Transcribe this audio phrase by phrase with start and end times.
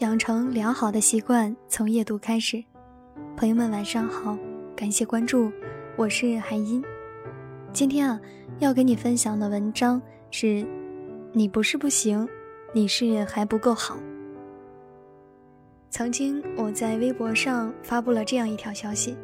[0.00, 2.62] 养成良好的习惯，从夜读开始。
[3.34, 4.36] 朋友们，晚上好，
[4.76, 5.50] 感谢关注，
[5.96, 6.84] 我是海音。
[7.72, 8.20] 今天啊，
[8.58, 10.00] 要给你分享的文章
[10.30, 10.66] 是：
[11.32, 12.28] 你不是不行，
[12.74, 13.96] 你是还不够好。
[15.88, 19.16] 曾经我在微博上发布了这样一条消息，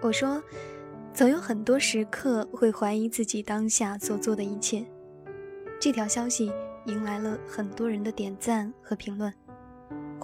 [0.00, 0.42] 我说，
[1.12, 4.84] 总有很多时刻会怀疑自己当下所做的一切。
[5.78, 6.52] 这条消息
[6.86, 9.32] 迎来了很多人的点赞和评论。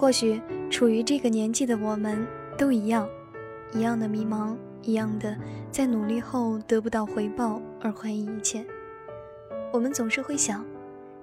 [0.01, 0.41] 或许
[0.71, 3.07] 处于这个年纪的我们都一样，
[3.75, 5.37] 一样的迷茫，一样的
[5.71, 8.65] 在努力后得不到回报而怀疑一切。
[9.71, 10.65] 我们总是会想，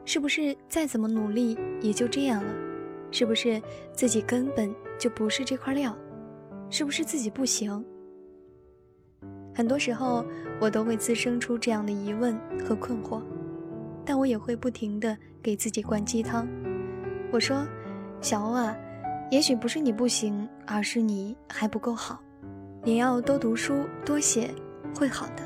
[0.05, 2.53] 是不是再怎么努力也就这样了？
[3.09, 3.59] 是不是
[3.93, 5.97] 自己根本就不是这块料？
[6.69, 7.83] 是不是自己不行？
[9.55, 10.23] 很多时候，
[10.61, 13.23] 我都会滋生出这样的疑问和困惑，
[14.05, 16.47] 但我也会不停的给自己灌鸡汤。
[17.31, 17.67] 我说。
[18.19, 18.75] 小欧啊，
[19.29, 22.19] 也许不是你不行，而是你还不够好。
[22.83, 24.49] 你要多读书，多写，
[24.95, 25.43] 会好的。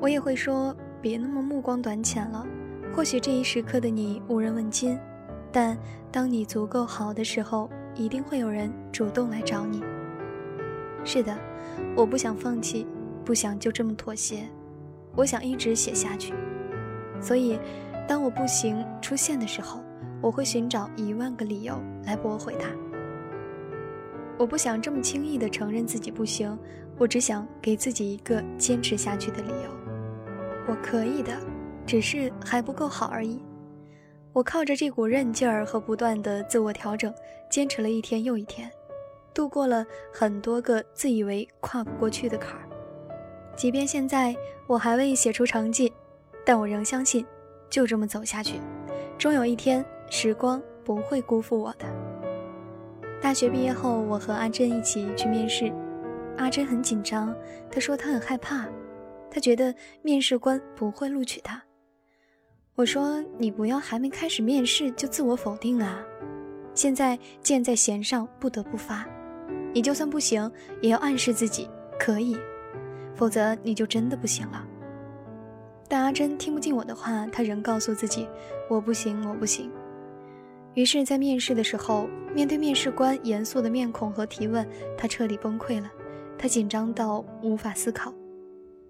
[0.00, 2.46] 我也会说，别那么目光短浅了。
[2.94, 4.96] 或许这一时刻的你无人问津，
[5.50, 5.76] 但
[6.12, 9.82] 当你足够好的时候，一定会有人主动来找你。
[11.04, 11.36] 是的，
[11.96, 12.86] 我不想放弃，
[13.24, 14.48] 不想就这么妥协，
[15.16, 16.32] 我想一直写下去。
[17.20, 17.58] 所以，
[18.06, 19.80] 当我不行出现的时候。
[20.24, 22.70] 我会寻找一万个理由来驳回他。
[24.38, 26.58] 我不想这么轻易的承认自己不行，
[26.96, 29.70] 我只想给自己一个坚持下去的理由。
[30.66, 31.38] 我可以的，
[31.84, 33.44] 只是还不够好而已。
[34.32, 37.12] 我靠着这股韧劲儿和不断的自我调整，
[37.50, 38.70] 坚持了一天又一天，
[39.34, 42.66] 度过了很多个自以为跨不过去的坎儿。
[43.54, 44.34] 即便现在
[44.66, 45.92] 我还未写出成绩，
[46.46, 47.26] 但我仍相信，
[47.68, 48.58] 就这么走下去，
[49.18, 49.84] 终有一天。
[50.16, 51.84] 时光不会辜负我的。
[53.20, 55.72] 大学毕业后，我和阿珍一起去面试。
[56.36, 57.34] 阿珍很紧张，
[57.68, 58.64] 她说她很害怕，
[59.28, 61.60] 她觉得面试官不会录取她。
[62.76, 66.00] 我说：“你不要还没开始面试就自我否定啊！
[66.74, 69.04] 现在箭在弦上，不得不发。
[69.72, 70.48] 你就算不行，
[70.80, 72.36] 也要暗示自己可以，
[73.16, 74.64] 否则你就真的不行了。”
[75.88, 78.28] 但阿珍听不进我的话，她仍告诉自己
[78.70, 79.68] ：“我不行，我不行。”
[80.74, 84.66] 于是，在面试的时候，面对面试官严肃的面孔和提问，
[84.98, 85.88] 他彻底崩溃了。
[86.36, 88.12] 他紧张到无法思考，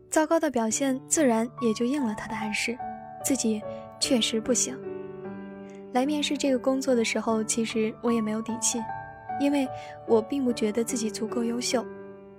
[0.09, 2.77] 糟糕的表现自然也就应了他的暗示，
[3.23, 3.61] 自己
[4.01, 4.77] 确实不行。
[5.93, 8.83] 来面试这个工作的时候，其实我也没有底气，
[9.39, 9.69] 因为
[10.09, 11.85] 我并不觉得自己足够优秀。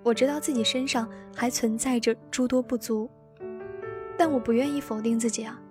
[0.02, 3.08] 我知道自己身上还存在着诸多不足，
[4.18, 5.62] 但我不愿意否定自己啊。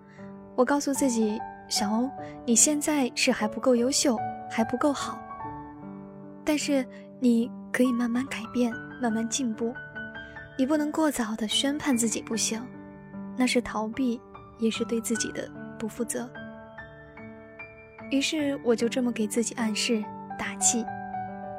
[0.54, 1.40] 我告诉自己。
[1.69, 2.10] 小欧，
[2.44, 4.16] 你现在是还不够优秀，
[4.50, 5.19] 还不够好。
[6.44, 6.86] 但是
[7.19, 9.75] 你可以慢慢改变，慢慢进步。
[10.56, 12.64] 你不能过早的宣判自己不行，
[13.36, 14.20] 那是逃避，
[14.58, 16.30] 也是对自己的不负责。
[18.10, 20.04] 于是我就这么给自己暗示、
[20.38, 20.84] 打气。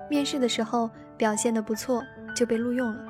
[0.09, 2.03] 面试的时候表现的不错，
[2.35, 3.03] 就被录用了。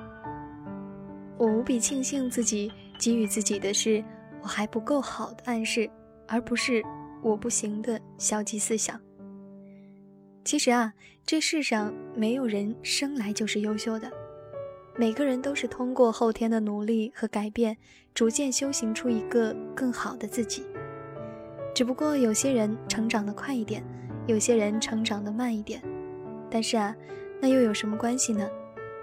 [1.38, 4.02] 我无比庆幸自己给予自己的是
[4.42, 5.88] 我还不够好的暗示。
[6.28, 6.84] 而不是
[7.22, 9.00] 我不行的消极思想。
[10.44, 10.94] 其实啊，
[11.26, 14.12] 这世上没有人生来就是优秀的，
[14.96, 17.78] 每个人都是通过后天的努力和改变，
[18.14, 20.64] 逐渐修行出一个更好的自己。
[21.74, 23.84] 只不过有些人成长的快一点，
[24.28, 25.82] 有些人成长的慢一点。
[26.50, 26.96] 但是啊，
[27.42, 28.48] 那又有什么关系呢？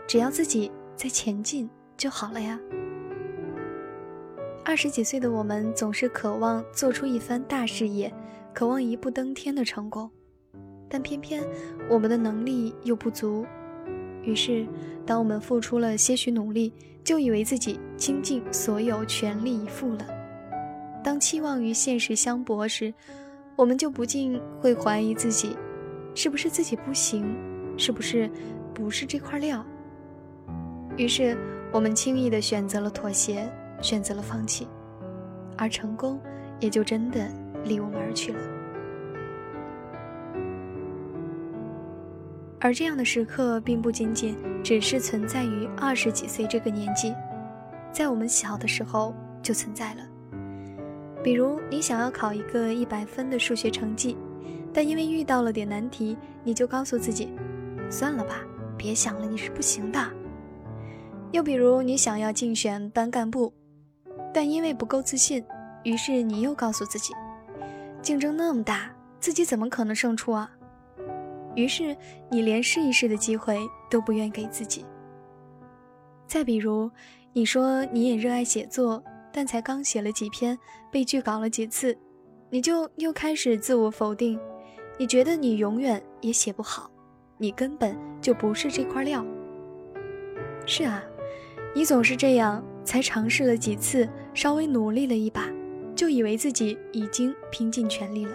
[0.07, 2.59] 只要自己在前进就好了呀。
[4.65, 8.13] 二十几岁的我们总是渴望做出一番大事业，
[8.55, 10.09] 渴望一步登天的成功，
[10.89, 11.43] 但偏偏
[11.91, 13.45] 我们的能力又不足。
[14.23, 14.65] 于是，
[15.05, 20.07] 当我们付出了些许努力，就以为自己倾尽所有全力以赴了。
[21.03, 22.95] 当期望与现实相搏时，
[23.57, 25.57] 我们就不禁会怀疑自己，
[26.15, 27.37] 是不是自己不行，
[27.77, 28.31] 是不是
[28.73, 29.67] 不是这块料。
[30.97, 31.37] 于是，
[31.73, 33.53] 我们轻易地选择了妥协。
[33.83, 34.67] 选择了放弃，
[35.59, 36.19] 而成功
[36.61, 37.29] 也就真的
[37.65, 38.41] 离我们而去了。
[42.59, 47.13] 而这样的时刻，并不仅仅只是存在于二十几岁这个年纪，
[47.91, 49.13] 在我们小的时候
[49.43, 50.01] 就存在了。
[51.25, 54.17] 比如，你想要考一个一百分的数学成绩，
[54.73, 57.29] 但因为遇到了点难题，你就告诉自己
[57.91, 58.37] ：“算了吧，
[58.77, 59.99] 别想了，你是不行的。”
[61.33, 63.53] 又比如，你想要竞选班干部。
[64.33, 65.45] 但因为不够自信，
[65.83, 67.13] 于是你又告诉自己，
[68.01, 68.91] 竞争那么大，
[69.21, 70.51] 自己怎么可能胜出啊？
[71.55, 71.97] 于是
[72.31, 73.59] 你连试一试的机会
[73.91, 74.87] 都不愿给自己。
[76.27, 76.91] 再比如，
[77.35, 80.59] 你说你也热爱写作，但才刚写了几篇，
[80.91, 81.95] 被拒稿了几次，
[82.49, 84.41] 你就又开始自我否定，
[84.99, 86.91] 你觉得你永远也写不好，
[87.37, 89.23] 你根本就不是这块料。
[90.65, 91.03] 是啊，
[91.75, 95.49] 你总是这样，才尝试了几次，稍微努力了一把，
[95.97, 98.33] 就以为自己已经拼尽全力了，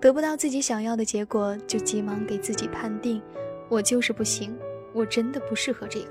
[0.00, 3.22] 得不到自己想要的结果，就急忙给自己判定，
[3.68, 4.56] 我就是不行，
[4.92, 6.08] 我真的不适合这个。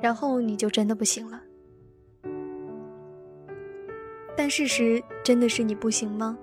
[0.00, 1.42] 然后你就真的不行了，
[4.36, 6.38] 但事实真的是你不行吗？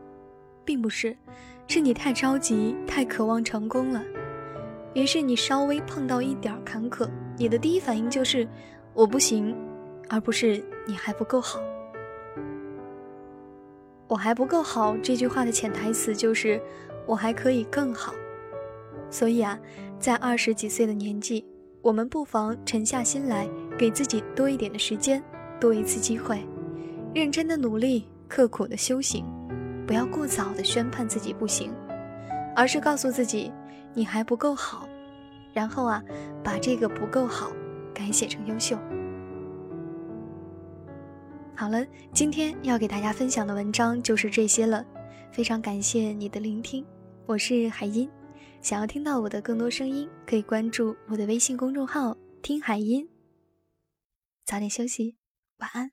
[0.66, 1.16] 并不是，
[1.66, 4.04] 是你太着急，太渴望成功了。
[4.94, 8.48] 于是你稍微碰到一点坎坷，你的第一反应就是
[8.94, 9.56] 我不行，
[10.10, 11.60] 而不是你还不够好。
[14.08, 16.62] 我还不够好这句话的潜台词就是
[17.06, 18.14] 我还可以更好。
[19.10, 19.60] 所以啊，
[20.00, 21.46] 在二十几岁的年纪。
[21.82, 23.48] 我们不妨沉下心来，
[23.78, 25.24] 给自己多一点的时间，
[25.60, 26.40] 多一次机会，
[27.14, 29.24] 认真的努力，刻苦的修行，
[29.86, 31.72] 不要过早的宣判自己不行，
[32.56, 33.54] 而是告诉自己
[33.94, 34.85] 你还不够好，
[35.56, 36.04] 然后啊，
[36.44, 37.50] 把这个不够好
[37.94, 38.78] 改写成优秀。
[41.56, 44.86] 好了，今天要给大家分享的文章就是这些了，
[45.32, 46.86] 非常感谢你的聆听，
[47.26, 48.12] 我是海音。
[48.62, 53.08] 想要听到我的更多声音，可以关注我的微信公众号“听海音”。
[54.44, 55.16] 早点休息，
[55.60, 55.92] 晚安。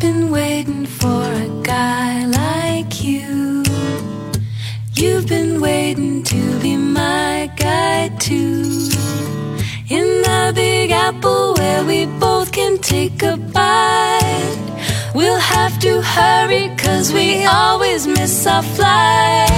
[0.00, 3.62] been waiting for a guy like you.
[4.94, 8.88] You've been waiting to be my guy too.
[9.90, 15.12] In the big apple where we both can take a bite.
[15.14, 19.49] We'll have to hurry cause we always miss our flight.